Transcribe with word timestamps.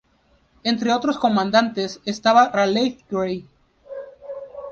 Entre 0.63 0.91
otros 0.91 1.19
comandantes 1.19 2.01
estaba 2.05 2.49
Raleigh 2.49 3.05
Grey. 3.11 3.47